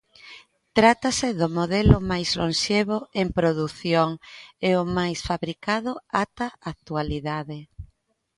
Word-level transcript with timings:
Trátase 0.77 1.27
do 1.39 1.47
modelo 1.59 1.97
máis 2.11 2.29
lonxevo 2.39 2.97
en 3.21 3.27
produción 3.37 4.09
e 4.67 4.69
o 4.81 4.83
máis 4.97 5.19
fabricado 5.29 5.91
ata 6.23 6.47
a 6.51 6.55
actualidade. 6.75 7.59